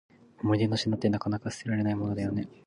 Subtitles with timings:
[0.41, 2.47] 思い出の品って、なかなか捨てられないものだよね。